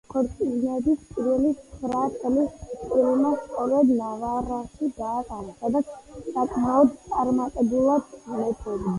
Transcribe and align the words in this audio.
ქორწინების 0.11 1.01
პირველი 1.15 1.49
ცხრა 1.65 2.05
წელი 2.21 2.45
წყვილმა 2.69 3.33
სწორედ 3.41 3.91
ნავარაში 3.99 4.89
გაატარა, 5.01 5.53
სადაც 5.59 5.91
საკმაოდ 6.37 6.97
წარმატებულად 7.11 8.17
მეფობდნენ. 8.39 8.89